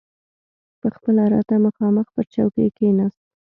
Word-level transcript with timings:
پخپله 0.81 1.23
راته 1.33 1.55
مخامخ 1.65 2.07
پر 2.13 2.25
چوکۍ 2.33 2.67
کښېناست. 2.77 3.21